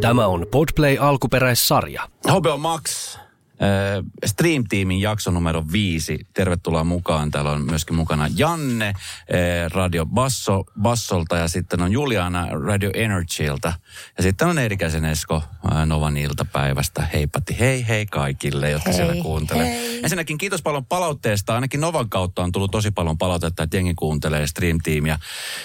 [0.00, 2.08] Tämä on Podplay alkuperäissarja.
[2.28, 3.16] HBO Max
[3.62, 6.26] Äh, Stream Teamin jakso numero viisi.
[6.34, 7.30] Tervetuloa mukaan.
[7.30, 8.94] Täällä on myöskin mukana Janne äh,
[9.70, 13.72] Radio Basso, Bassolta ja sitten on Juliana Radio Energyltä.
[14.16, 15.42] Ja sitten on Eerikäisen Esko
[15.72, 17.08] äh, Novan iltapäivästä.
[17.12, 19.66] Heipatti hei hei kaikille, jotka hei, siellä kuuntelee.
[19.66, 20.00] Hei.
[20.02, 21.54] Ensinnäkin kiitos paljon palautteesta.
[21.54, 25.18] Ainakin Novan kautta on tullut tosi paljon palautetta, että jengi kuuntelee Stream Teamia.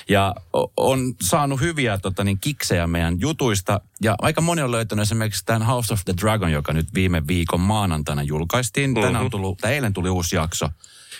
[0.09, 0.35] Ja
[0.77, 3.81] on saanut hyviä tota, niin, kiksejä meidän jutuista.
[4.01, 7.61] Ja aika moni on löytänyt esimerkiksi tämän House of the Dragon, joka nyt viime viikon
[7.61, 8.89] maanantaina julkaistiin.
[8.89, 9.03] Mm-hmm.
[9.05, 10.69] Tänään on tullut, tai eilen tuli uusi jakso.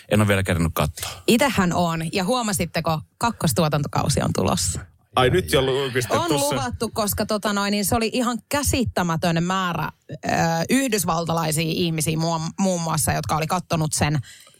[0.08, 1.10] En ole vielä kerännyt katsoa.
[1.26, 2.02] Itähän on.
[2.12, 4.80] Ja huomasitteko, kakkostuotantokausi on tulossa.
[5.16, 9.88] Ai nyt jo julkistettu On luvattu, koska tota noin, niin se oli ihan käsittämätön määrä
[10.10, 10.16] ö,
[10.70, 14.18] yhdysvaltalaisia ihmisiä muun, muun muassa, jotka oli kattonut sen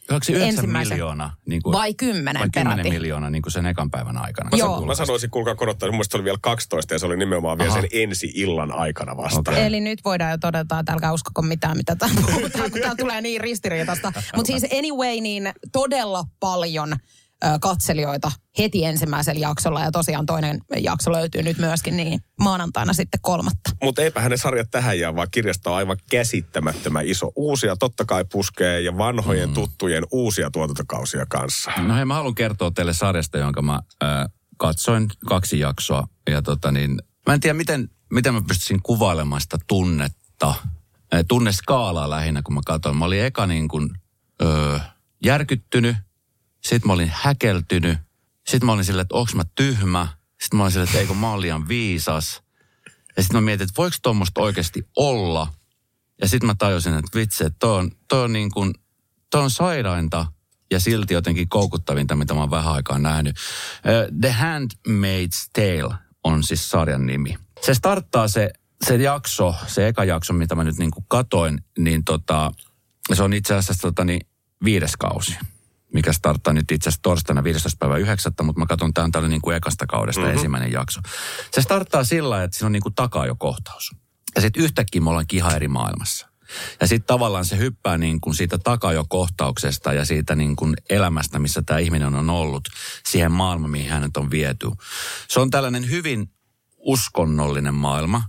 [0.09, 1.33] 9 miljoonaa?
[1.45, 2.89] Niin kuin, vai 10 Vai 10 peräti.
[2.89, 4.49] miljoonaa niin kuin sen ekan päivän aikana.
[4.49, 4.85] Mä, Joo.
[4.85, 7.81] mä sanoisin, kuulkaa korottaa, mun se oli vielä 12 ja se oli nimenomaan vielä Aha.
[7.81, 9.39] sen ensi illan aikana vasta.
[9.39, 9.55] Okay.
[9.63, 13.21] Eli nyt voidaan jo todeta, että älkää uskoko mitään, mitä täällä puhutaan, kun täällä tulee
[13.21, 14.13] niin ristiriitasta.
[14.35, 16.95] Mutta siis anyway, niin todella paljon
[17.61, 23.69] katselijoita heti ensimmäisellä jaksolla ja tosiaan toinen jakso löytyy nyt myöskin niin maanantaina sitten kolmatta.
[23.83, 27.31] Mutta eipä hänen sarjat tähän jää, vaan kirjasto on aivan käsittämättömän iso.
[27.35, 29.53] Uusia totta kai puskee ja vanhojen mm.
[29.53, 31.71] tuttujen uusia tuotantokausia kanssa.
[31.77, 34.09] No hei, mä haluan kertoa teille sarjasta, jonka mä äh,
[34.57, 36.07] katsoin kaksi jaksoa.
[36.29, 40.53] Ja tota niin, mä en tiedä, miten, miten mä pystyisin kuvailemaan sitä tunnetta,
[41.13, 42.97] äh, tunneskaalaa lähinnä, kun mä katsoin.
[42.97, 43.89] Mä olin eka niin kuin,
[44.41, 45.95] äh, järkyttynyt,
[46.67, 47.97] sitten mä olin häkeltynyt.
[48.47, 50.07] Sitten mä olin silleen, että onks mä tyhmä.
[50.41, 52.41] Sitten mä olin silleen, että eikö mä liian viisas.
[53.17, 55.53] Ja sitten mä mietin, että voiko tuommoista oikeasti olla.
[56.21, 58.73] Ja sitten mä tajusin, että vitsi, että toi on, toi on niin kuin,
[59.29, 60.25] toi on sairainta
[60.71, 63.35] ja silti jotenkin koukuttavinta, mitä mä oon vähän aikaa nähnyt.
[64.21, 67.37] The Handmaid's Tale on siis sarjan nimi.
[67.61, 68.51] Se starttaa se,
[68.85, 72.51] se jakso, se eka jakso, mitä mä nyt niin katoin, niin tota,
[73.13, 74.27] se on itse asiassa tota, niin
[74.63, 75.37] viides kausi
[75.93, 77.77] mikä starttaa nyt itse asiassa torstaina 15.
[77.79, 78.33] päivä 9.
[78.43, 80.35] Mutta mä katson tämän tällä niin kuin ekasta kaudesta mm-hmm.
[80.35, 81.01] ensimmäinen jakso.
[81.51, 83.95] Se starttaa sillä että siinä on niin kuin takaa jo kohtaus.
[84.35, 86.27] Ja sitten yhtäkkiä me ollaan ihan eri maailmassa.
[86.81, 91.61] Ja sitten tavallaan se hyppää niin kuin siitä takajo-kohtauksesta ja siitä niin kuin elämästä, missä
[91.65, 92.67] tämä ihminen on ollut,
[93.05, 94.67] siihen maailmaan, mihin hänet on viety.
[95.27, 96.31] Se on tällainen hyvin
[96.77, 98.23] uskonnollinen maailma.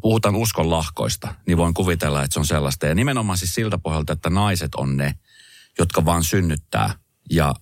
[0.00, 2.86] Puhutaan uskon lahkoista, niin voin kuvitella, että se on sellaista.
[2.86, 5.14] Ja nimenomaan siis siltä pohjalta, että naiset on ne,
[5.78, 6.94] jotka vaan synnyttää
[7.30, 7.54] ja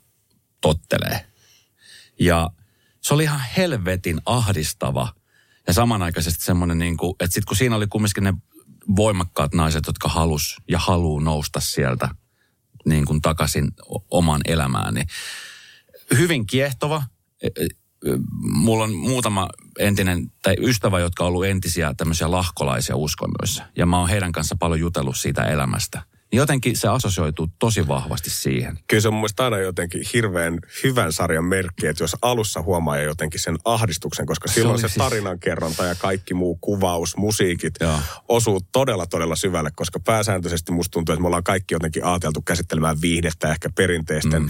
[0.60, 1.26] tottelee.
[2.20, 2.50] Ja
[3.00, 5.14] se oli ihan helvetin ahdistava
[5.66, 8.34] ja samanaikaisesti semmoinen, niin kuin, että sitten kun siinä oli kumminkin ne
[8.96, 12.08] voimakkaat naiset, jotka halus ja haluu nousta sieltä
[12.84, 13.70] niin kuin takaisin
[14.10, 15.06] omaan elämään, niin
[16.18, 17.02] hyvin kiehtova.
[17.42, 17.66] E, e,
[18.40, 19.48] mulla on muutama
[19.78, 23.64] entinen, tai ystävä, jotka on ollut entisiä tämmöisiä lahkolaisia uskonnoissa.
[23.76, 26.02] Ja mä oon heidän kanssa paljon jutellut siitä elämästä–
[26.34, 28.78] niin jotenkin se assosioituu tosi vahvasti siihen.
[28.86, 33.40] Kyllä se on mun aina jotenkin hirveän hyvän sarjan merkki, että jos alussa huomaa jotenkin
[33.40, 34.98] sen ahdistuksen, koska silloin se, se siis...
[34.98, 37.98] tarinankerronta ja kaikki muu kuvaus, musiikit Joo.
[38.28, 43.00] osuu todella todella syvälle, koska pääsääntöisesti musta tuntuu, että me ollaan kaikki jotenkin ajateltu käsittelemään
[43.00, 44.48] viihdettä ehkä perinteisten mm.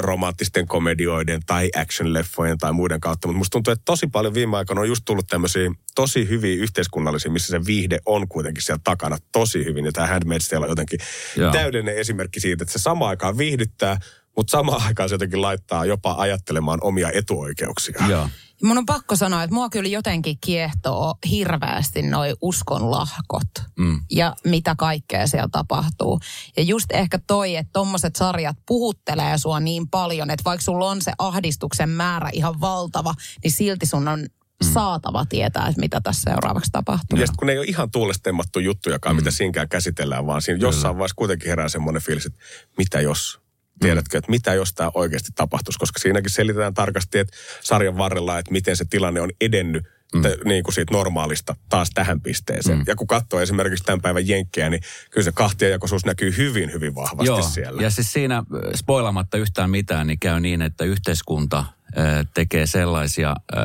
[0.00, 4.80] romanttisten komedioiden tai action-leffojen tai muiden kautta, mutta musta tuntuu, että tosi paljon viime aikoina
[4.80, 9.64] on just tullut tämmöisiä tosi hyviä yhteiskunnallisia, missä se viihde on kuitenkin siellä takana tosi
[9.64, 9.84] hyvin.
[9.84, 10.98] Ja tämä Handmaid's Tale on jotenkin
[11.36, 11.52] Joo.
[11.52, 13.98] täydellinen esimerkki siitä, että se sama aikaan viihdyttää,
[14.36, 18.06] mutta samaan aikaan se jotenkin laittaa jopa ajattelemaan omia etuoikeuksia.
[18.08, 18.28] Joo.
[18.62, 23.48] Mun on pakko sanoa, että mua kyllä jotenkin kiehtoo hirveästi noi uskonlahkot
[23.78, 24.00] mm.
[24.10, 26.20] ja mitä kaikkea siellä tapahtuu.
[26.56, 31.02] Ja just ehkä toi, että tommoset sarjat puhuttelee sua niin paljon, että vaikka sulla on
[31.02, 33.14] se ahdistuksen määrä ihan valtava,
[33.44, 34.26] niin silti sun on
[34.64, 34.72] mm.
[34.72, 37.18] saatava tietää, että mitä tässä seuraavaksi tapahtuu.
[37.18, 39.20] Ja kun ei ole ihan tuulestemmattu juttujakaan, mm.
[39.20, 42.38] mitä siinäkään käsitellään, vaan siinä jossain vaiheessa kuitenkin herää semmoinen fiilis, että
[42.76, 43.40] mitä jos
[43.80, 48.52] Tiedätkö, että mitä jos tämä oikeasti tapahtuisi, koska siinäkin selitetään tarkasti, että sarjan varrella, että
[48.52, 49.84] miten se tilanne on edennyt
[50.14, 50.22] mm.
[50.22, 52.78] te, niin kuin siitä normaalista taas tähän pisteeseen.
[52.78, 52.84] Mm.
[52.86, 57.26] Ja kun katsoo esimerkiksi tämän päivän jenkkejä, niin kyllä se kahtiajakoisuus näkyy hyvin, hyvin vahvasti
[57.26, 57.42] Joo.
[57.42, 57.82] siellä.
[57.82, 58.42] Ja siis siinä
[58.74, 63.64] spoilamatta yhtään mitään, niin käy niin, että yhteiskunta äh, tekee sellaisia äh,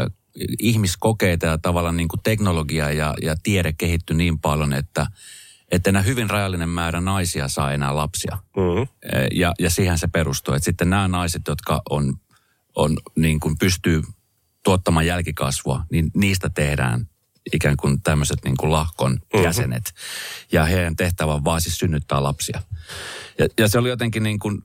[0.60, 5.08] ihmiskokeita ja tavallaan niin kuin teknologia ja, ja tiede kehittyy niin paljon, että,
[5.72, 8.38] että enää hyvin rajallinen määrä naisia saa enää lapsia.
[8.58, 8.88] Mm-hmm.
[9.32, 10.54] Ja, ja siihen se perustuu.
[10.54, 12.14] Että sitten nämä naiset, jotka on,
[12.76, 14.02] on niin kuin pystyy
[14.64, 17.10] tuottamaan jälkikasvua, niin niistä tehdään
[17.54, 19.44] ikään kuin tämmöiset niin kuin lahkon mm-hmm.
[19.44, 19.94] jäsenet.
[20.52, 22.62] Ja heidän tehtävä on vaan siis synnyttää lapsia.
[23.40, 24.62] Ja, ja se oli jotenkin niin kuin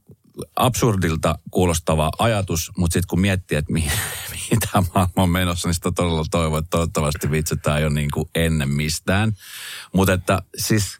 [0.56, 3.93] absurdilta kuulostava ajatus, mutta sitten kun miettii, että mihin,
[4.55, 7.94] mihin tämä maailma on menossa, niin sitä todella toivon, että toivottavasti vitsi, tämä ei ole
[7.94, 9.32] niin kuin ennen mistään.
[9.93, 10.99] Mutta että siis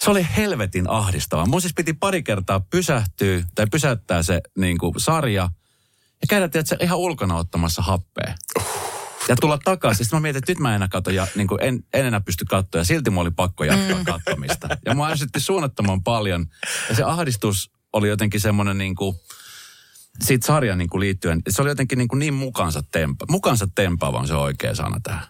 [0.00, 1.46] se oli helvetin ahdistavaa.
[1.46, 5.50] Mun siis piti pari kertaa pysähtyä tai pysäyttää se niin kuin sarja
[6.20, 8.34] ja käydä tietysti, ihan ulkona ottamassa happea.
[9.28, 10.04] Ja tulla takaisin.
[10.04, 12.20] Sitten mä mietin, että nyt mä en enää katso ja niin kuin en, en enää
[12.20, 12.80] pysty katsoa.
[12.80, 14.04] Ja silti mulla oli pakko jatkaa mm.
[14.04, 14.68] katsomista.
[14.86, 16.46] Ja mua ärsytti suunnattoman paljon.
[16.88, 19.16] Ja se ahdistus oli jotenkin semmoinen niin kuin,
[20.22, 24.18] siitä sarjan niin kuin liittyen, se oli jotenkin niin, kuin niin mukansa, tempa, mukansa tempaava
[24.18, 25.26] on se oikea sana tähän.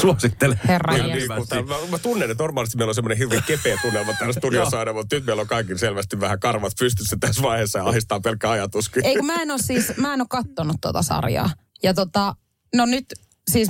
[0.00, 0.60] Suosittelen.
[0.68, 4.92] Herra mä, mä, tunnen, että normaalisti meillä on semmoinen hirveän kepeä tunnelma täällä studiossa aina,
[4.92, 9.06] mutta nyt meillä on kaikki selvästi vähän karvat pystyssä tässä vaiheessa ja ahistaa pelkkä ajatuskin.
[9.06, 11.50] Ei kun mä en ole siis, mä en ole kattonut tuota sarjaa.
[11.82, 12.34] Ja tota,
[12.74, 13.04] no nyt
[13.50, 13.68] siis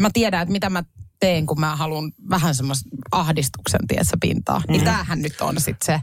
[0.00, 0.84] mä tiedän, että mitä mä
[1.20, 4.62] teen, kun mä haluan vähän semmoista ahdistuksen tiessä pintaa.
[4.68, 4.84] Niin mm.
[4.84, 6.00] tämähän nyt on sitten se.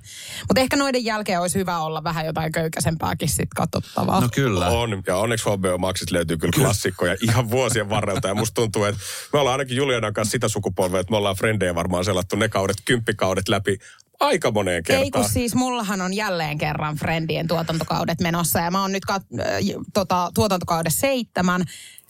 [0.48, 4.22] Mutta ehkä noiden jälkeen olisi hyvä olla vähän jotain köykäisempääkin sitten katsottavaa.
[4.22, 4.68] No kyllä.
[4.68, 8.28] On, ja onneksi HBO Maxit löytyy kyllä, kyllä klassikkoja ihan vuosien varrelta.
[8.28, 9.02] Ja musta tuntuu, että
[9.34, 12.78] me ollaan ainakin Julianan kanssa sitä sukupolvea, että me ollaan frendejä varmaan selattu ne kaudet,
[12.86, 13.78] kymppikaudet läpi
[14.20, 15.04] aika moneen kertaan.
[15.04, 19.24] Ei kun siis mullahan on jälleen kerran Friendien tuotantokaudet menossa ja mä oon nyt kat,
[19.40, 19.46] äh,
[19.94, 21.66] tota, tuotantokauden seitsemän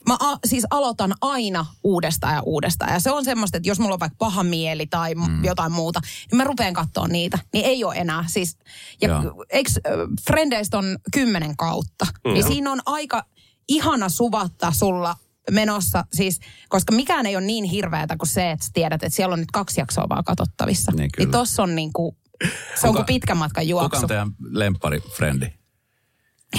[0.07, 2.93] mä a, siis aloitan aina uudestaan ja uudestaan.
[2.93, 5.43] Ja se on semmoista, että jos mulla on vaikka paha mieli tai mm.
[5.43, 6.01] jotain muuta,
[6.31, 7.39] niin mä rupean katsoa niitä.
[7.53, 8.23] Niin ei ole enää.
[8.27, 8.57] Siis,
[9.01, 9.69] ja eikö
[10.27, 12.05] Frendeistä on kymmenen kautta?
[12.25, 12.33] Mm.
[12.33, 13.25] Niin siinä on aika
[13.67, 15.15] ihana suvatta sulla
[15.51, 16.39] menossa, siis,
[16.69, 19.81] koska mikään ei ole niin hirveätä kuin se, että tiedät, että siellä on nyt kaksi
[19.81, 20.91] jaksoa vaan katsottavissa.
[20.91, 23.89] Niin, niin tossa on niin kuin, se kuka, on kuin pitkän matkan juoksu.
[23.89, 25.62] Kuka on teidän lempari frendi?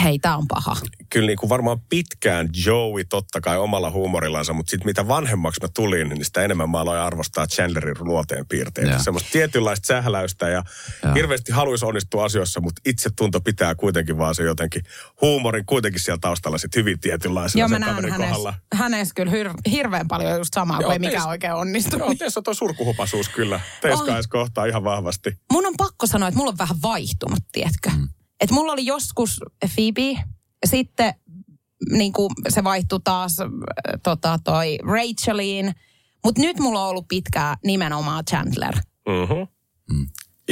[0.02, 0.76] Hei, tämä on paha.
[1.10, 5.68] Kyllä niin kuin varmaan pitkään Joey totta kai omalla huumorillansa, mutta sitten mitä vanhemmaksi mä
[5.74, 8.98] tulin, niin sitä enemmän mä aloin arvostaa Chandlerin luoteen piirteitä.
[8.98, 10.62] Semmoista tietynlaista sähläystä ja,
[11.02, 11.12] ja.
[11.14, 14.82] hirveästi haluaisi onnistua asioissa, mutta itse tunto pitää kuitenkin vaan se jotenkin
[15.20, 20.08] huumorin kuitenkin siellä taustalla sitten hyvin tietynlaisena Joo, mä näen hänessä, hänessä kyllä hir- hirveän
[20.08, 21.98] paljon just samaa Joo, kuin ei mikään oikein onnistu.
[21.98, 23.60] Joo, teissä on tuo surkuhupasuus kyllä.
[23.80, 25.38] Teissä kohtaa ihan vahvasti.
[25.52, 27.90] Mun on pakko sanoa, että mulla on vähän vaihtunut, tiedätkö?
[27.90, 28.08] Mm.
[28.44, 29.40] Et mulla oli joskus
[29.74, 30.24] Phoebe,
[30.66, 31.14] sitten
[31.90, 33.46] niin kuin se vaihtui taas äh,
[34.02, 35.72] tota, toi Racheliin,
[36.24, 38.74] mutta nyt mulla on ollut pitkää nimenomaan Chandler.
[39.08, 39.46] Mm-hmm.
[39.96, 40.06] Mm.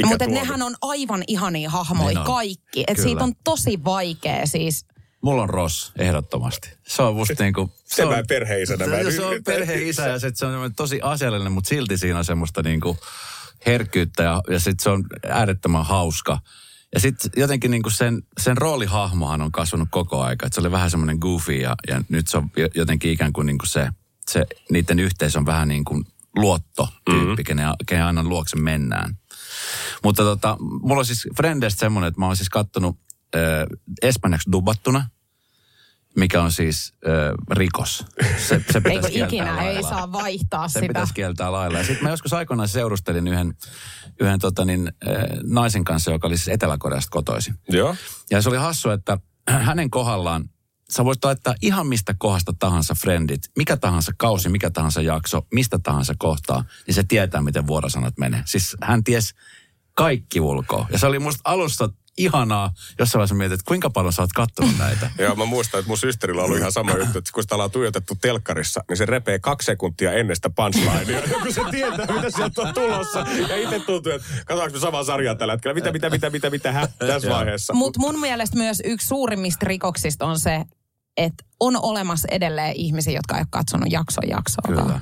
[0.05, 2.83] Mutta nehän on aivan ihania hahmoja niin kaikki.
[2.87, 4.85] Et siitä on tosi vaikea siis
[5.21, 6.69] Mulla on Ross, ehdottomasti.
[6.87, 7.71] Se on musta niinku...
[7.83, 8.85] Se, se on perheisänä.
[8.85, 12.63] Se, se on perheisä ja sit se on tosi asiallinen, mutta silti siinä on semmoista
[12.63, 12.97] niinku
[13.65, 16.39] herkkyyttä ja, ja sit se on äärettömän hauska.
[16.93, 20.45] Ja sitten jotenkin niin kuin sen, sen roolihahmohan on kasvanut koko aika.
[20.45, 23.57] Että se oli vähän semmoinen goofy ja, ja nyt se on jotenkin ikään kuin, niin
[23.57, 23.89] kuin se,
[24.29, 26.03] se, niiden yhteys on vähän niin kuin
[26.35, 27.43] luotto-tyyppi, mm-hmm.
[27.45, 29.17] kenen, kenen aina luokse mennään.
[30.03, 32.99] Mutta tota, mulla on siis Frendest semmoinen, että mä oon siis kattonut
[33.35, 33.41] äh,
[34.01, 35.09] espanjaksi dubattuna–
[36.15, 37.11] mikä on siis äh,
[37.51, 38.05] rikos.
[38.37, 39.71] Se, se pitäisi Eikö ikinä lailla.
[39.71, 40.87] ei saa vaihtaa se sitä.
[40.87, 41.77] pitäisi kieltää lailla.
[41.77, 43.53] Ja sitten mä joskus aikoinaan seurustelin yhden,
[44.19, 45.13] yhden tota niin, äh,
[45.43, 47.55] naisen kanssa, joka oli siis Etelä-Koreasta kotoisin.
[47.69, 47.95] Joo.
[48.31, 49.17] Ja se oli hassu, että
[49.49, 50.49] hänen kohdallaan
[50.89, 55.79] sä voit laittaa ihan mistä kohdasta tahansa friendit, mikä tahansa kausi, mikä tahansa jakso, mistä
[55.79, 58.43] tahansa kohtaa, niin se tietää, miten vuorosanat menee.
[58.45, 59.33] Siis hän ties
[59.93, 60.87] kaikki ulkoa.
[60.91, 62.73] Ja se oli musta alussa ihanaa.
[62.99, 65.11] Jossain vaiheessa mietit, että kuinka paljon sä oot kattonut näitä.
[65.19, 67.71] Joo, mä muistan, että mun systerillä on ollut ihan sama juttu, että kun sitä ollaan
[67.71, 72.61] tuijotettu telkkarissa, niin se repee kaksi sekuntia ennen sitä punchlinea, kun se tietää, mitä sieltä
[72.61, 73.25] on tulossa.
[73.49, 75.73] Ja itse tuntuu, että katsotaanko me samaa sarjaa tällä hetkellä.
[75.73, 77.73] Mitä, mitä, mitä, mitä, mitä, hä, tässä vaiheessa.
[77.73, 80.65] Mutta mun mielestä myös yksi suurimmista rikoksista on se,
[81.17, 84.99] että on olemassa edelleen ihmisiä, jotka ei ole katsonut jakson jaksoa.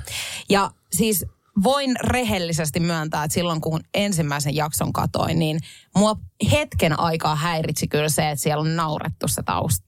[0.48, 1.26] Ja siis
[1.62, 5.58] voin rehellisesti myöntää, että silloin kun ensimmäisen jakson katoin, niin
[5.96, 6.16] mua
[6.50, 9.84] hetken aikaa häiritsi kyllä se, että siellä on naurettu se taust,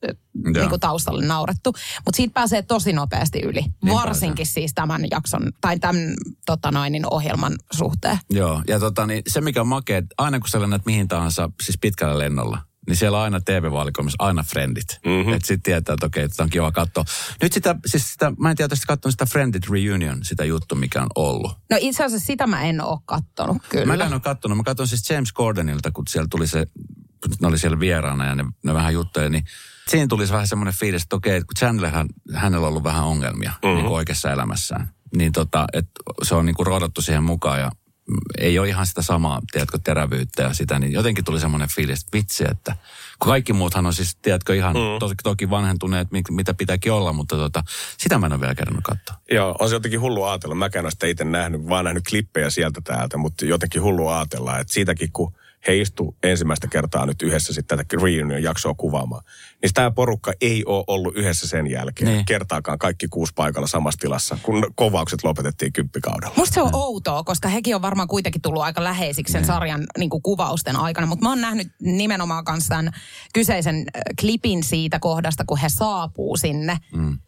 [0.54, 1.72] niin kuin taustalle naurettu.
[2.04, 3.64] Mutta siitä pääsee tosi nopeasti yli.
[3.84, 4.52] Niin Varsinkin pääsee.
[4.52, 6.14] siis tämän jakson, tai tämän
[6.46, 8.18] tota noin, niin ohjelman suhteen.
[8.30, 11.78] Joo, ja tota, niin se mikä on makea, aina kun sä lennät mihin tahansa, siis
[11.80, 15.00] pitkällä lennolla, niin siellä on aina TV-valikoimissa aina friendit.
[15.06, 15.32] Mm-hmm.
[15.32, 17.04] Että sitten tietää, että okei, että on kiva katsoa.
[17.42, 21.02] Nyt sitä, siis sitä, mä en tiedä, että katsonut sitä Friendit Reunion, sitä juttu, mikä
[21.02, 21.52] on ollut.
[21.70, 23.96] No itse asiassa sitä mä en ole kattonut kyllä.
[23.96, 24.56] Mä en ole kattonut.
[24.56, 26.66] Mä katson siis James Gordonilta, kun siellä tuli se,
[27.40, 29.44] ne oli siellä vieraana ja ne, ne vähän juttuja, niin
[29.88, 33.76] siinä tuli vähän semmoinen fiilis, että okei, kun Chandlerhan, hänellä on ollut vähän ongelmia mm-hmm.
[33.76, 34.90] niin oikeassa elämässään.
[35.16, 35.90] Niin tota, että
[36.22, 36.66] se on niin kuin
[37.00, 37.70] siihen mukaan ja
[38.38, 42.16] ei ole ihan sitä samaa, tiedätkö, terävyyttä ja sitä, niin jotenkin tuli semmoinen fiilis, että
[42.16, 42.76] vitsi, että
[43.18, 44.98] kun kaikki muuthan on siis, tiedätkö, ihan mm.
[45.00, 47.64] toki, toki vanhentuneet, mitä pitääkin olla, mutta tota,
[47.98, 49.16] sitä mä en ole vielä kerännyt katsoa.
[49.30, 50.54] Joo, on se jotenkin hullu ajatella.
[50.54, 54.72] Mäkään olen sitä itse nähnyt, vaan nähnyt klippejä sieltä täältä, mutta jotenkin hullu ajatella, että
[54.72, 55.32] siitäkin kun
[55.66, 59.24] he istu ensimmäistä kertaa nyt yhdessä sitten tätä reunion-jaksoa kuvaamaan.
[59.62, 62.24] Niin tämä porukka ei ole ollut yhdessä sen jälkeen niin.
[62.24, 66.34] kertaakaan kaikki kuusi paikalla samassa tilassa, kun kovaukset lopetettiin kymppikaudella.
[66.36, 69.46] Musta se on outoa, koska hekin on varmaan kuitenkin tullut aika läheisiksi sen niin.
[69.46, 71.06] sarjan niin kuin kuvausten aikana.
[71.06, 72.92] Mutta mä oon nähnyt nimenomaan kanssa tämän
[73.34, 76.78] kyseisen äh, klipin siitä kohdasta, kun he saapuu sinne.
[76.96, 77.18] Mm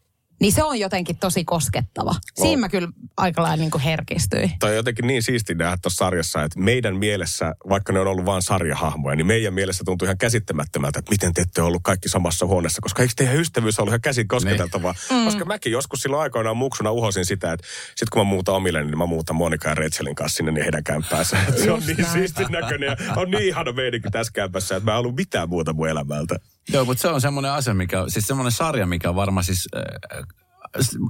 [0.41, 2.15] niin se on jotenkin tosi koskettava.
[2.35, 4.53] Siinä mä kyllä aika lailla niin herkistyin.
[4.61, 8.25] Toi on jotenkin niin siisti nähdä tuossa sarjassa, että meidän mielessä, vaikka ne on ollut
[8.25, 12.47] vain sarjahahmoja, niin meidän mielessä tuntuu ihan käsittämättömältä, että miten te ette ollut kaikki samassa
[12.47, 14.95] huoneessa, koska eikö teidän ystävyys ollut ihan käsin kosketeltavaa?
[15.11, 15.21] Niin.
[15.21, 15.25] Mm.
[15.25, 17.67] Koska mäkin joskus silloin aikoinaan muksuna uhosin sitä, että
[17.97, 20.85] sit kun mä muutan omille, niin mä muutan Monika ja Retselin kanssa sinne niin heidän
[20.85, 21.37] kämppäänsä.
[21.65, 24.99] se on niin siisti näköinen ja on niin ihana meininki tässä kämpässä, että mä en
[24.99, 26.37] ollut mitään muuta mun elämältä.
[26.73, 30.25] Joo, mutta se on semmoinen asia, mikä, siis semmoinen sarja, mikä on varmaan siis äh,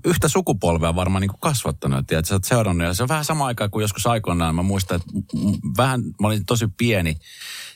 [0.04, 1.98] yhtä sukupolvea varmaan niin kuin kasvattanut.
[1.98, 4.54] Että sä oot seurannut ja se on vähän sama aikaa kuin joskus aikoinaan.
[4.54, 5.12] Mä muistan, että
[5.76, 7.16] vähän, mä olin tosi pieni,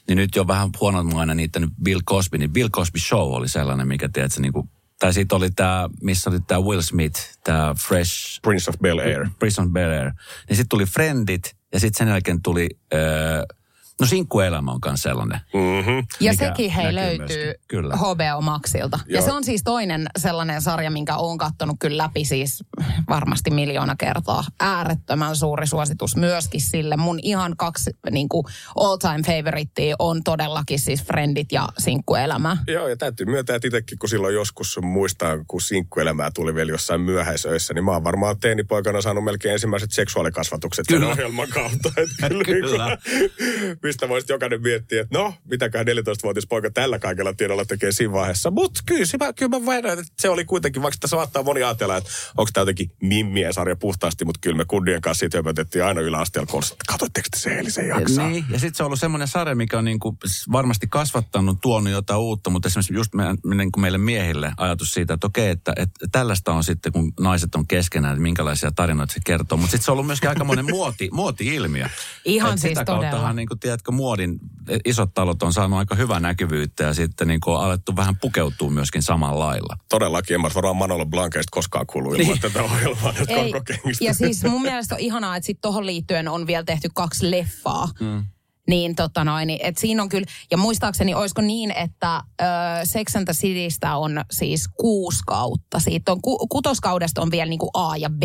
[0.08, 2.38] niin nyt jo vähän huonommainen niitä Bill Cosby.
[2.38, 6.30] Niin Bill Cosby Show oli sellainen, mikä tiedät, niin kuin, tai sitten oli tämä, missä
[6.30, 8.40] oli tämä Will Smith, tämä Fresh...
[8.42, 9.28] Prince of Bel Air.
[9.38, 10.12] Prince of Bel Air.
[10.48, 12.68] Niin sitten tuli Friendit ja sitten sen jälkeen tuli...
[12.94, 13.59] Äh,
[14.00, 15.40] No sinkkuelämä on myös sellainen.
[15.54, 16.06] Mm-hmm.
[16.20, 17.96] Ja sekin hei löytyy kyllä.
[17.96, 18.98] HBO Maxilta.
[19.06, 19.20] Joo.
[19.20, 22.64] Ja se on siis toinen sellainen sarja, minkä olen kattonut kyllä läpi siis
[23.08, 24.44] varmasti miljoona kertaa.
[24.60, 26.96] Äärettömän suuri suositus myöskin sille.
[26.96, 32.56] Mun ihan kaksi niin kuin all time favorite on todellakin siis Friendit ja sinkkuelämä.
[32.66, 37.00] Joo, ja täytyy myöntää, että itsekin kun silloin joskus muistaa, kun sinkkuelämää tuli vielä jossain
[37.00, 41.00] myöhäisöissä, niin mä oon varmaan teinipoikana saanut melkein ensimmäiset seksuaalikasvatukset kyllä.
[41.00, 41.92] sen ohjelman kautta.
[41.96, 42.98] Että kyllä.
[43.90, 48.50] mistä voisi jokainen miettiä, että no, mitäkään 14-vuotias poika tällä kaikella tiedolla tekee siinä vaiheessa.
[48.50, 51.96] Mutta kyllä, mä, kyllä mä väitän, että se oli kuitenkin, vaikka tässä saattaa moni ajatella,
[51.96, 56.00] että onko tämä jotenkin mimmien sarja puhtaasti, mutta kyllä me kundien kanssa siitä höpötettiin aina
[56.00, 58.28] yläasteella koulussa, että katsoitteko te se Elisen jaksaa?
[58.28, 60.16] Niin, ja sitten se on ollut semmoinen sarja, mikä on niinku
[60.52, 65.14] varmasti kasvattanut, tuonut jotain uutta, mutta esimerkiksi just me, niin kuin meille miehille ajatus siitä,
[65.14, 69.20] että okei, että, että tällaista on sitten, kun naiset on keskenään, että minkälaisia tarinoita se
[69.24, 69.58] kertoo.
[69.58, 71.88] Mutta sitten se on ollut myöskin aika monen muoti, muoti-ilmiö.
[72.24, 73.32] Ihan siis sitä todella.
[73.32, 74.38] niin kuin, tiedätkö, muodin
[74.84, 78.70] isot talot on saanut aika hyvää näkyvyyttä ja sitten niin kuin on alettu vähän pukeutua
[78.70, 79.76] myöskin samalla lailla.
[79.88, 82.40] Todellakin, en mä varmaan Manolo Blankeista koskaan kuulu ilman niin.
[82.40, 83.52] tätä ohjelmaa Ei,
[84.00, 87.88] Ja siis mun mielestä on ihanaa, että sitten tuohon liittyen on vielä tehty kaksi leffaa.
[88.00, 88.24] Mm.
[88.68, 92.44] Niin tota noin, niin, että siinä on kyllä, ja muistaakseni olisiko niin, että ö,
[92.84, 95.78] Sex and the Citystä on siis kuusi kautta.
[95.78, 98.22] Siitä on, ku, kutoskaudesta on vielä niin kuin A ja B,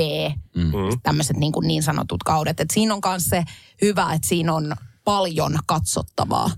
[0.55, 0.71] mm.
[1.03, 2.59] tämmöiset niin, niin sanotut kaudet.
[2.59, 3.43] Et siinä on myös se
[3.81, 6.51] hyvä, että siinä on paljon katsottavaa.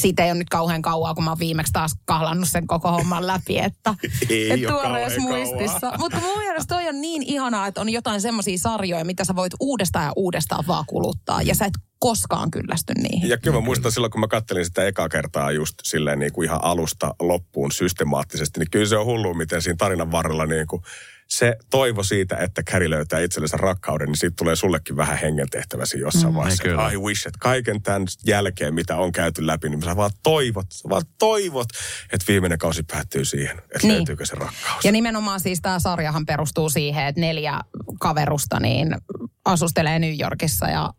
[0.00, 3.26] Siitä ei ole nyt kauhean kauaa, kun mä oon viimeksi taas kahlannut sen koko homman
[3.26, 3.94] läpi, että
[4.50, 5.92] et tuoreessa muistissa.
[5.98, 9.52] Mutta mun mielestä toi on niin ihanaa, että on jotain semmoisia sarjoja, mitä sä voit
[9.60, 11.42] uudestaan ja uudestaan vaan kuluttaa.
[11.42, 13.28] Ja sä et koskaan kyllästy niihin.
[13.28, 16.46] Ja kyllä mä muistan silloin, kun mä kattelin sitä ekaa kertaa just silleen niin kuin
[16.46, 20.82] ihan alusta loppuun systemaattisesti, niin kyllä se on hullu, miten siinä tarinan varrella niin kuin
[21.28, 26.32] se toivo siitä, että Käri löytää itsellensä rakkauden, niin siitä tulee sullekin vähän hengentehtäväsi jossain
[26.32, 26.62] mm, vaiheessa.
[26.62, 26.90] Kyllä.
[26.90, 30.88] I wish, että kaiken tämän jälkeen, mitä on käyty läpi, niin sä vaan toivot, sä
[30.88, 31.68] vaan toivot,
[32.12, 33.94] että viimeinen kausi päättyy siihen, että niin.
[33.94, 34.84] löytyykö se rakkaus.
[34.84, 37.60] Ja nimenomaan siis tämä sarjahan perustuu siihen, että neljä
[38.00, 38.96] kaverusta niin
[39.44, 40.92] asustelee New Yorkissa ja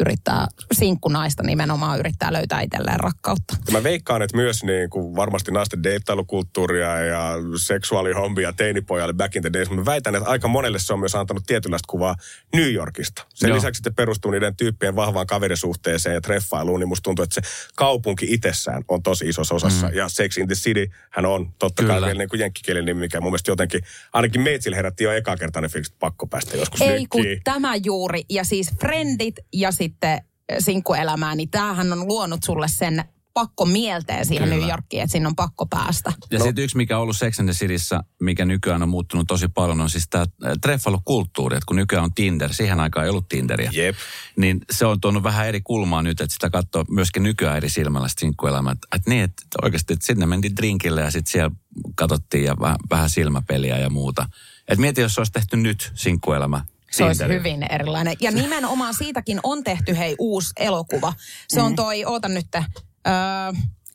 [0.00, 3.56] yrittää, sinkkunaista nimenomaan yrittää löytää itselleen rakkautta.
[3.66, 9.42] Ja mä veikkaan, että myös niin kuin varmasti naisten deittailukulttuuria ja seksuaalihombia teinipojalle back in
[9.42, 12.14] the days, mä väitän, että aika monelle se on myös antanut tietynlaista kuvaa
[12.54, 13.26] New Yorkista.
[13.34, 13.56] Sen Joo.
[13.56, 17.40] lisäksi, että perustuu niiden tyyppien vahvaan kaverisuhteeseen ja treffailuun, niin musta tuntuu, että se
[17.74, 19.88] kaupunki itsessään on tosi isossa osassa.
[19.88, 19.94] Mm.
[19.94, 21.94] Ja Sex in the City, hän on totta Kyllä.
[21.94, 23.80] kai vielä niin kuin jenkkikielinen nimi, mikä mun mielestä jotenkin,
[24.12, 28.22] ainakin meitsillä herätti jo eka kertaa ne fiilikset, pakko päästä joskus Ei kun tämä juuri,
[28.28, 30.20] ja siis Friendit ja sitten sitten
[30.58, 33.04] sinkkuelämää, niin tämähän on luonut sulle sen
[33.34, 34.60] pakko mielteen siihen Kyllä.
[34.60, 36.12] New Yorkiin, että sinne on pakko päästä.
[36.30, 36.44] Ja no.
[36.44, 39.80] sitten yksi, mikä on ollut Sex and the Cityssä, mikä nykyään on muuttunut tosi paljon,
[39.80, 40.26] on siis tämä
[40.60, 41.56] treffailukulttuuri.
[41.56, 43.70] Että kun nykyään on Tinder, siihen aikaan ei ollut Tinderiä.
[43.72, 43.96] Jep.
[44.36, 48.08] Niin se on tuonut vähän eri kulmaa nyt, että sitä katsoo myöskin nykyään eri silmällä
[48.18, 48.72] sinkkuelämää.
[48.72, 51.50] Että, että niin, että oikeasti, että sinne mentiin drinkille ja sitten siellä
[51.94, 54.28] katsottiin ja vähän, vähän silmäpeliä ja muuta.
[54.68, 58.16] Että mieti, jos se olisi tehty nyt sinkkuelämä se olisi hyvin erilainen.
[58.20, 61.12] Ja nimenomaan siitäkin on tehty hei uusi elokuva.
[61.48, 61.76] Se on mm.
[61.76, 62.62] toi, oota nyt, öö,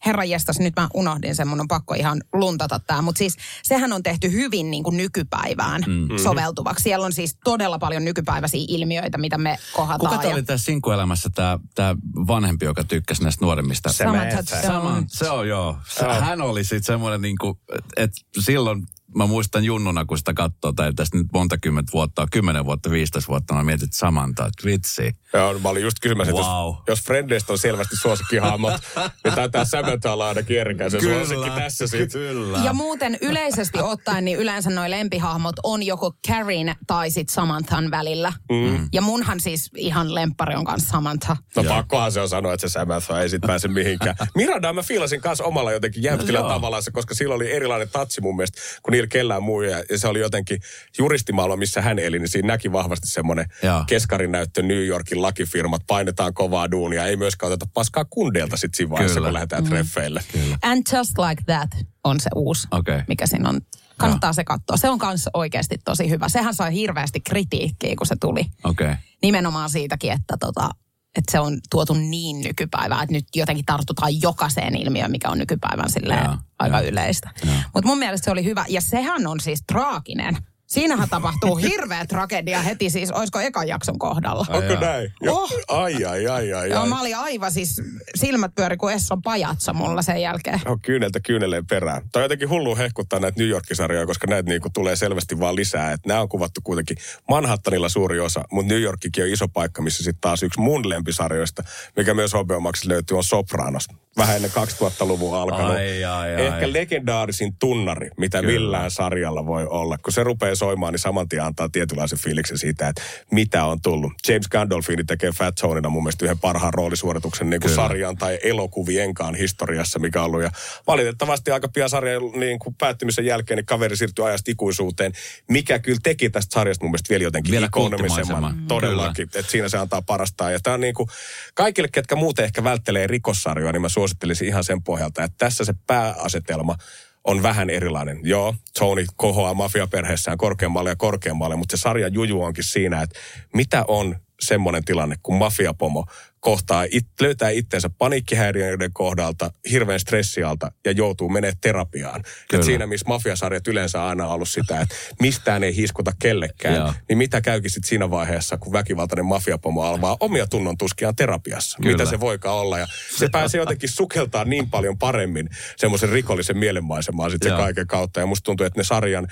[0.05, 3.01] herra jestas, nyt mä unohdin sen, mun on pakko ihan luntata tämä.
[3.01, 6.17] Mutta siis sehän on tehty hyvin niin kuin nykypäivään mm.
[6.23, 6.83] soveltuvaksi.
[6.83, 10.15] Siellä on siis todella paljon nykypäiväisiä ilmiöitä, mitä me kohdataan.
[10.15, 10.33] Kuka ja...
[10.33, 11.95] oli tässä sinkuelämässä tämä tää
[12.27, 13.93] vanhempi, joka tykkäsi näistä nuoremmista?
[13.93, 15.77] Samantha Sama, se on joo.
[16.19, 17.57] Hän oli sitten semmoinen, niin kuin,
[17.97, 22.65] että silloin mä muistan junnuna, kun sitä katsoo, tai tästä nyt monta kymmentä vuotta, kymmenen
[22.65, 25.15] vuotta, 15 vuotta, mä mietin Samanta, että vitsi.
[25.33, 26.41] Joo, mä olin just kysymässä, wow.
[26.41, 28.73] että jos, jos Frendeistä on selvästi suosikkihahmot,
[29.23, 32.11] niin taitaa Samantha olla ainakin erikäisen suosikki tässä sit.
[32.11, 32.57] Kyllä.
[32.63, 38.33] Ja muuten yleisesti ottaen, niin yleensä noi lempihahmot on joko Karin tai sit Samanthan välillä.
[38.51, 38.89] Mm.
[38.93, 41.37] Ja munhan siis ihan lemppari on kanssa Samantha.
[41.55, 44.15] No pakkohan se on sanoa, että se Samantha ei sit pääse mihinkään.
[44.35, 48.61] Miranda mä fiilasin kanssa omalla jotenkin jämptillä tavallaan, koska sillä oli erilainen tatsi mun mielestä
[48.91, 49.61] niillä kellään muu.
[49.61, 50.59] Ja se oli jotenkin
[50.97, 53.45] juristimaailma, missä hän eli, niin siinä näki vahvasti semmoinen
[53.87, 59.15] keskarinäyttö New Yorkin lakifirmat, painetaan kovaa duunia, ei myöskään oteta paskaa kundeilta sit siinä vaiheessa,
[59.15, 59.27] Kyllä.
[59.27, 59.69] kun lähdetään mm.
[59.69, 60.23] treffeille.
[60.31, 60.57] Kyllä.
[60.61, 61.69] And Just Like That
[62.03, 63.01] on se uusi, okay.
[63.07, 63.61] mikä siinä on.
[63.97, 64.33] Kannattaa no.
[64.33, 64.77] se katsoa.
[64.77, 66.29] Se on myös oikeasti tosi hyvä.
[66.29, 68.45] Sehän sai hirveästi kritiikkiä, kun se tuli.
[68.63, 68.95] Okay.
[69.21, 70.69] Nimenomaan siitäkin, että tota,
[71.15, 75.89] että se on tuotu niin nykypäivää, että nyt jotenkin tartutaan jokaiseen ilmiöön, mikä on nykypäivän
[75.89, 77.29] silleen ja, aika ja, yleistä.
[77.73, 78.65] Mutta mun mielestä se oli hyvä.
[78.69, 84.45] Ja sehän on siis traaginen Siinähän tapahtuu hirveä tragedia heti siis, olisiko ekan jakson kohdalla.
[84.49, 85.13] Ai Onko näin?
[85.29, 85.51] Oh.
[85.67, 87.81] Ai, ai, ai, ai, Joo, mä olin aivan siis,
[88.15, 90.61] silmät pyöri kuin Esson pajatsa mulla sen jälkeen.
[90.65, 92.09] On kyyneltä kyyneleen perään.
[92.11, 95.91] Toi jotenkin hullu hehkuttaa näitä New York-sarjoja, koska näitä niinku tulee selvästi vaan lisää.
[95.91, 96.97] Et nämä on kuvattu kuitenkin
[97.29, 101.63] Manhattanilla suuri osa, mutta New Yorkikin on iso paikka, missä sitten taas yksi mun lempisarjoista,
[101.95, 105.71] mikä myös HBO Maxissa löytyy, on Sopranos vähän ennen 2000-luvun alkanut.
[105.71, 106.45] Ai, ai, ai.
[106.45, 108.53] Ehkä legendaarisin tunnari, mitä Kyllä.
[108.53, 109.97] millään sarjalla voi olla.
[109.97, 114.11] Kun se rupeaa soimaan, niin saman tien antaa tietynlaisen fiiliksen siitä, että mitä on tullut.
[114.27, 119.35] James Gandolfini tekee Fat Zoneina mun mielestä yhden parhaan roolisuorituksen niin kuin sarjan tai elokuvienkaan
[119.35, 120.43] historiassa, mikä on ollut.
[120.43, 120.51] Ja
[120.87, 125.11] valitettavasti aika pian sarjan niin kuin päättymisen jälkeen niin kaveri siirtyi ajasta ikuisuuteen,
[125.49, 128.55] mikä kyllä teki tästä sarjasta mun mielestä vielä jotenkin vielä ikonomisemman.
[128.55, 128.67] Mm.
[128.67, 130.53] Todellakin, että siinä se antaa parastaan.
[130.53, 131.09] Ja tämä on niin kuin,
[131.53, 135.73] kaikille, ketkä muuten ehkä välttelee rikossarjoa, niin mä suosittelisin ihan sen pohjalta, että tässä se
[135.87, 136.75] pääasetelma
[137.23, 138.19] on vähän erilainen.
[138.23, 143.19] Joo, Tony kohoaa mafiaperheessään korkeammalle ja korkeammalle, mutta se sarjan juju onkin siinä, että
[143.53, 146.05] mitä on semmoinen tilanne, kun mafiapomo
[146.39, 152.23] kohtaa, it, löytää itsensä paniikkihäiriöiden kohdalta, hirveän stressialta ja joutuu menemään terapiaan.
[152.53, 156.93] Et siinä, missä mafiasarjat yleensä on aina ollut sitä, että mistään ei hiskuta kellekään, Joo.
[157.09, 161.77] niin mitä käykin sitten siinä vaiheessa, kun väkivaltainen mafiapomo alvaa omia tunnon tuskiaan terapiassa?
[161.81, 161.91] Kyllä.
[161.91, 162.79] Mitä se voikaan olla?
[162.79, 168.19] Ja se pääsee jotenkin sukeltaa niin paljon paremmin semmoisen rikollisen mielenmaisemaan sitten se kaiken kautta.
[168.19, 169.27] Ja musta tuntuu, että ne sarjan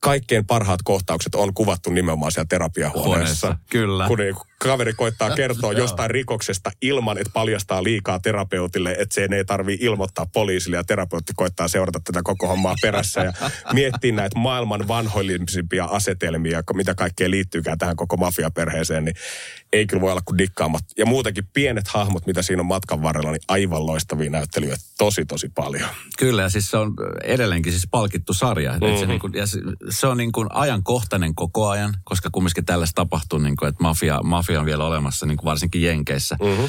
[0.00, 3.46] kaikkein parhaat kohtaukset on kuvattu nimenomaan siellä terapiahuoneessa.
[3.46, 4.06] Huoneessa, kyllä.
[4.08, 4.18] Kun
[4.58, 10.26] kaveri koittaa kertoa jostain rikoksesta ilman, että paljastaa liikaa terapeutille, että sen ei tarvii ilmoittaa
[10.32, 13.32] poliisille ja terapeutti koittaa seurata tätä koko hommaa perässä ja
[13.72, 19.16] miettiä näitä maailman vanhoillisimpia asetelmia, mitä kaikkea liittyykään tähän koko mafiaperheeseen, niin
[19.72, 20.84] ei kyllä voi olla kuin dikkaamat.
[20.98, 25.48] Ja muutenkin pienet hahmot, mitä siinä on matkan varrella, niin aivan loistavia näyttelyjä tosi tosi
[25.54, 25.88] paljon.
[26.18, 28.72] Kyllä ja siis se on edelleenkin siis palkittu sarja.
[28.72, 28.98] Mm-hmm.
[28.98, 32.94] Se, niin kuin, ja se, se on niin kuin ajankohtainen koko ajan, koska kumminkin tällaista
[32.94, 36.36] tapahtuu, niin kuin, että mafia, mafia on vielä olemassa, niin kuin varsinkin Jenkeissä.
[36.42, 36.68] Mm-hmm.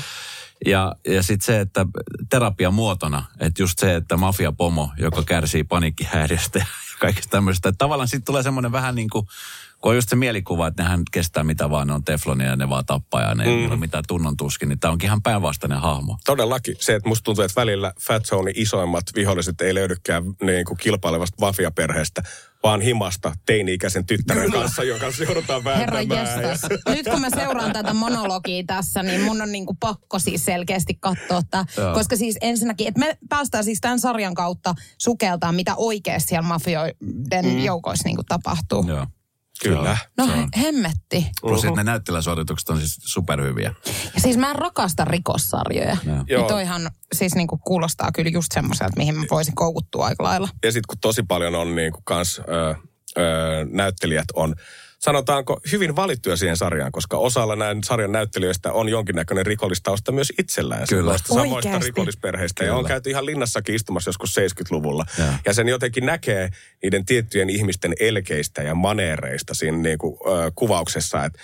[0.65, 1.85] Ja, ja sitten se, että
[2.29, 6.65] terapia muotona, että just se, että mafiapomo, joka kärsii paniikkihäiriöstä ja
[6.99, 7.69] kaikesta tämmöistä.
[7.69, 9.27] Että tavallaan sitten tulee semmoinen vähän niin kuin,
[9.81, 12.69] kun on just se mielikuva, että nehän kestää mitä vaan, ne on teflonia ja ne
[12.69, 13.49] vaan tappaa ja ne mm.
[13.49, 16.17] ei ole mitään tunnon tuskin, niin tämä onkin ihan päinvastainen hahmo.
[16.25, 16.75] Todellakin.
[16.79, 21.37] Se, että musta tuntuu, että välillä Fat Zone isoimmat viholliset ei löydykään niin kuin kilpailevasta
[21.41, 22.23] mafiaperheestä,
[22.67, 26.07] vaan himasta teini-ikäisen tyttären kanssa, jonka kanssa joudutaan vääntämään.
[26.09, 26.71] Herra jestas.
[26.89, 31.41] Nyt kun mä seuraan tätä monologia tässä, niin mun on niinku pakko siis selkeästi katsoa
[31.51, 31.65] tämä.
[31.93, 37.45] Koska siis ensinnäkin, että me päästään siis tämän sarjan kautta sukeltaan, mitä oikeasti siellä mafioiden
[37.45, 37.59] mm.
[37.59, 38.85] joukoissa niinku tapahtuu.
[38.87, 39.07] Joo.
[39.63, 39.97] Kyllä.
[40.17, 41.27] No he, hemmetti.
[41.41, 41.75] Plus uh-huh.
[41.75, 43.73] ne näyttelijäsuoritukset on siis superhyviä.
[44.15, 45.97] Ja siis mä rakastan rikossarjoja.
[46.05, 46.23] Ja.
[46.37, 50.49] Niin toihan siis niinku kuulostaa kyllä just semmoiselta, mihin mä voisin koukuttua aika lailla.
[50.63, 52.75] Ja sitten kun tosi paljon on niinku kans ö,
[53.17, 53.21] ö,
[53.71, 54.55] näyttelijät on
[54.99, 60.87] sanotaanko, hyvin valittuja siihen sarjaan, koska osalla näin sarjan näyttelijöistä on jonkinnäköinen rikollistausta myös itsellään.
[60.89, 61.17] Kyllä.
[61.17, 61.85] Samoista Oikeasti.
[61.85, 62.63] rikollisperheistä.
[62.63, 62.73] Kyllä.
[62.73, 65.05] Ja on käyty ihan linnassakin istumassa joskus 70-luvulla.
[65.17, 65.25] Ja.
[65.45, 66.49] ja sen jotenkin näkee
[66.83, 71.39] niiden tiettyjen ihmisten elkeistä ja maneereista siinä niin kuin, äh, kuvauksessa, että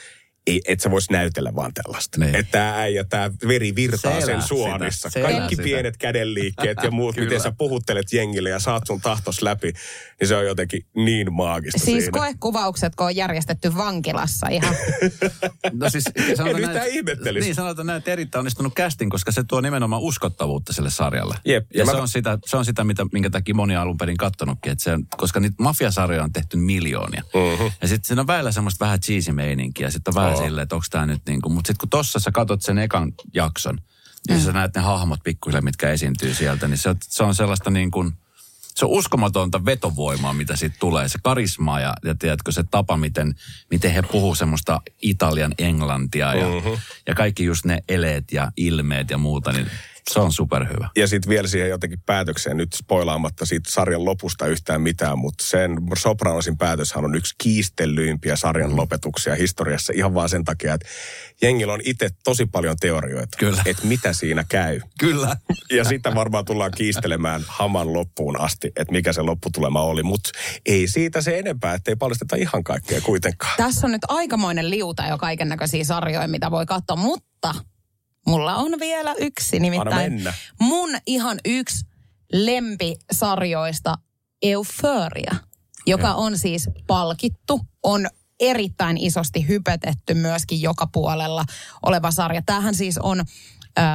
[0.47, 2.19] et sä vois näytellä vaan tällaista.
[2.19, 2.35] Niin.
[2.35, 5.09] Että tämä äijä, tämä veri virtaa Selä sen suonissa.
[5.09, 5.27] Sitä.
[5.27, 5.63] Kaikki sitä.
[5.63, 9.73] pienet kädenliikkeet ja muut, miten sä puhuttelet jengille ja saat sun tahtos läpi,
[10.19, 12.19] niin se on jotenkin niin maagista Siis siinä.
[12.19, 14.75] koekuvaukset, kun on järjestetty vankilassa ihan.
[15.79, 16.03] no siis,
[16.45, 17.45] en yhtään ihmettelisi.
[17.45, 21.35] Niin, sanotaan näin, että erittäin onnistunut casting, koska se tuo nimenomaan uskottavuutta sille sarjalle.
[21.45, 21.65] Jep.
[21.73, 22.01] Ja, ja se, mä...
[22.01, 24.71] on sitä, se on sitä, mitä, minkä takia moni alun perin kattonutkin.
[24.71, 27.23] Että se on, koska niitä mafiasarjoja on tehty miljoonia.
[27.33, 27.71] Uh-huh.
[27.81, 29.89] Ja sitten siinä on väillä semmoista vähän cheesy meininkiä.
[29.89, 30.43] Sitten on vähän Joo.
[30.43, 33.13] silleen, että onko tämä nyt niin kuin, mutta sitten kun tossa sä katot sen ekan
[33.33, 33.77] jakson,
[34.27, 34.45] niin mm.
[34.45, 37.91] sä näet ne hahmot pikkuhiljaa, mitkä esiintyy sieltä, niin se on, se on sellaista niin
[37.91, 38.13] kuin,
[38.75, 41.09] se on uskomatonta vetovoimaa, mitä siitä tulee.
[41.09, 43.35] Se karisma ja, ja tiedätkö, se tapa, miten,
[43.71, 46.77] miten he puhuu semmoista Italian englantia ja, mm-hmm.
[47.07, 49.67] ja kaikki just ne eleet ja ilmeet ja muuta, niin
[50.11, 50.89] se on superhyvä.
[50.95, 55.77] Ja sitten vielä siihen jotenkin päätökseen, nyt spoilaamatta siitä sarjan lopusta yhtään mitään, mutta sen
[55.97, 58.77] Sopranosin päätöshän on yksi kiistellyimpiä sarjan mm.
[58.77, 60.87] lopetuksia historiassa ihan vaan sen takia, että
[61.41, 63.61] jengillä on itse tosi paljon teorioita, Kyllä.
[63.65, 64.81] että mitä siinä käy.
[64.99, 65.37] Kyllä.
[65.71, 70.29] Ja sitä varmaan tullaan kiistelemään haman loppuun asti, että mikä se lopputulema oli, mutta
[70.65, 73.53] ei siitä se enempää, ettei paljasteta ihan kaikkea kuitenkaan.
[73.57, 77.55] Tässä on nyt aikamoinen liuta jo kaiken näköisiä sarjoja, mitä voi katsoa, mutta
[78.27, 80.23] Mulla on vielä yksi, nimittäin
[80.59, 81.85] mun ihan yksi
[82.33, 83.95] lempisarjoista
[84.41, 85.35] Euphoria,
[85.85, 86.15] joka ja.
[86.15, 88.07] on siis palkittu, on
[88.39, 91.45] erittäin isosti hypetetty myöskin joka puolella
[91.85, 92.41] oleva sarja.
[92.45, 93.85] Tämähän siis on äh,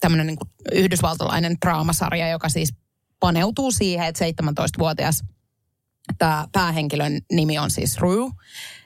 [0.00, 0.38] tämmöinen niin
[0.72, 2.74] yhdysvaltalainen draamasarja, joka siis
[3.20, 5.24] paneutuu siihen, että 17-vuotias
[6.18, 8.30] tämä päähenkilön nimi on siis Rue,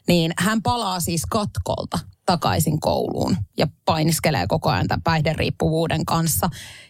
[0.08, 6.48] niin hän palaa siis katkolta takaisin kouluun ja painiskelee koko ajan tämän päihderiippuvuuden kanssa.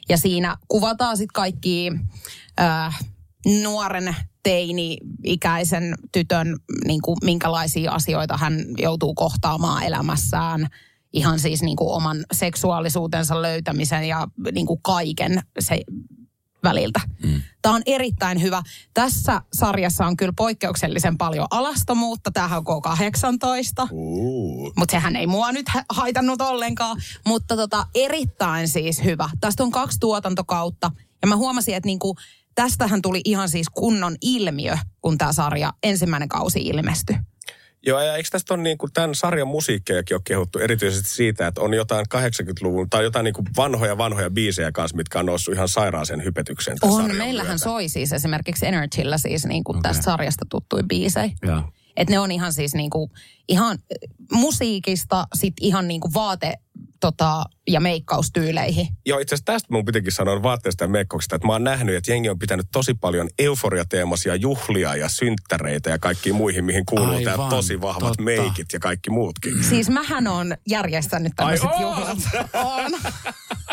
[0.08, 1.92] Ja siinä kuvataan sitten kaikki
[2.60, 3.00] äh,
[3.62, 10.66] nuoren teini-ikäisen tytön, niin kuin, minkälaisia asioita hän joutuu kohtaamaan elämässään.
[11.12, 15.80] Ihan siis niin kuin oman seksuaalisuutensa löytämisen ja niin kuin kaiken se
[16.64, 17.00] väliltä.
[17.22, 17.42] Mm.
[17.62, 18.62] Tämä on erittäin hyvä.
[18.94, 22.30] Tässä sarjassa on kyllä poikkeuksellisen paljon alastomuutta.
[22.30, 23.88] Tämähän on K18.
[23.90, 24.72] Uh.
[24.76, 26.96] Mutta sehän ei mua nyt haitannut ollenkaan.
[27.26, 29.30] Mutta tota, erittäin siis hyvä.
[29.40, 30.90] Tästä on kaksi tuotantokautta.
[31.22, 32.16] Ja mä huomasin, että niinku,
[32.54, 37.16] tästähän tuli ihan siis kunnon ilmiö, kun tämä sarja ensimmäinen kausi ilmestyi.
[37.86, 41.60] Joo, ja eikö tästä ole niin kuin tämän sarjan musiikkejakin ole kehuttu erityisesti siitä, että
[41.60, 45.68] on jotain 80-luvun tai jotain niin kuin vanhoja vanhoja biisejä kanssa, mitkä on noussut ihan
[45.68, 46.76] sairaaseen hypetykseen.
[46.82, 47.64] On, meillähän myötä.
[47.64, 49.90] soi siis esimerkiksi Energyllä siis niin kuin okay.
[49.90, 51.30] tästä sarjasta tuttui biisejä.
[51.96, 53.10] Että ne on ihan siis niin kuin,
[53.48, 53.78] ihan
[54.32, 56.54] musiikista sit ihan niin kuin vaate
[57.04, 58.88] tota, ja meikkaustyyleihin.
[59.06, 62.12] Joo, itse asiassa tästä mun pitikin sanoa vaatteista ja meikkauksista, että mä oon nähnyt, että
[62.12, 67.48] jengi on pitänyt tosi paljon euforiateemaisia juhlia ja synttäreitä ja kaikki muihin, mihin kuuluu tämä
[67.50, 68.22] tosi vahvat totta.
[68.22, 69.64] meikit ja kaikki muutkin.
[69.64, 72.18] Siis mähän on järjestänyt tämmöiset juhlat.
[72.54, 72.92] On.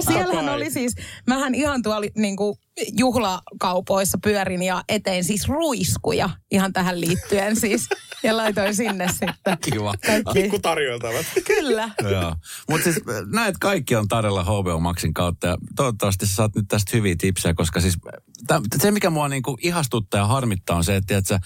[0.00, 0.94] Siellähän oli siis,
[1.26, 2.58] mähän ihan tuolla niin kuin
[2.98, 7.88] juhlakaupoissa pyörin ja eteen siis ruiskuja ihan tähän liittyen siis.
[8.22, 9.58] Ja laitoin sinne sitten.
[9.60, 9.94] Kiva.
[10.32, 11.26] Pikku tarjoiltavat.
[11.46, 11.90] Kyllä.
[12.10, 12.34] Joo.
[12.68, 12.96] Mutta siis
[13.32, 17.54] näet kaikki on tarjolla HBO Maxin kautta ja toivottavasti sä saat nyt tästä hyviä tipsejä,
[17.54, 17.98] koska siis
[18.46, 21.38] täm, se mikä mua niinku ihastuttaa ja harmittaa on se, että tiedätkö,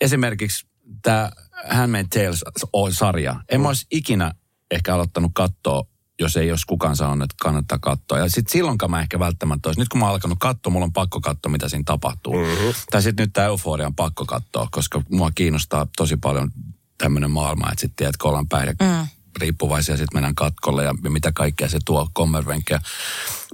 [0.00, 0.66] esimerkiksi
[1.02, 1.30] tämä
[1.68, 4.34] Handmaid Tales-sarja, en mä olisi ikinä
[4.70, 5.84] ehkä aloittanut katsoa
[6.20, 8.18] jos ei olisi kukaan saanut, että kannattaa katsoa.
[8.18, 9.80] Ja sitten silloinkaan mä ehkä välttämättä olisi.
[9.80, 12.34] Nyt kun mä oon alkanut katsoa, mulla on pakko katsoa, mitä siinä tapahtuu.
[12.34, 12.74] Mm-hmm.
[12.90, 16.50] Tai sitten nyt tämä euforia on pakko katsoa, koska mua kiinnostaa tosi paljon
[16.98, 19.06] tämmöinen maailma, että sitten tiedät, kun ollaan päihde mm.
[19.40, 22.80] riippuvaisia, sitten mennään katkolle ja mitä kaikkea se tuo kommervenkkejä.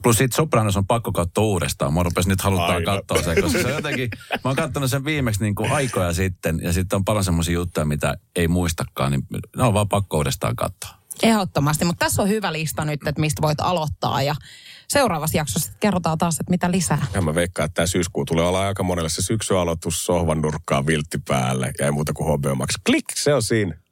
[0.03, 1.95] Plus sitten Sopranos on pakko katsoa uudestaan.
[1.95, 4.09] Mä rupesin nyt haluttaa katsoa se, koska se on jotenkin,
[4.45, 7.87] mä oon katsonut sen viimeksi niin kuin aikoja sitten ja sitten on paljon semmoisia juttuja,
[7.87, 9.23] mitä ei muistakaan, niin
[9.57, 11.06] ne on vaan pakko uudestaan katsoa.
[11.23, 14.35] Ehdottomasti, mutta tässä on hyvä lista nyt, että mistä voit aloittaa ja
[14.89, 17.07] seuraavassa jaksossa kerrotaan taas, että mitä lisää.
[17.15, 21.19] Ja mä veikkaan, että tämä syyskuu tulee olla aika monelle se syksyaloitus, sohvan nurkkaan viltti
[21.29, 22.71] päälle ja ei muuta kuin HBO Max.
[22.87, 23.86] Klik, se on siinä.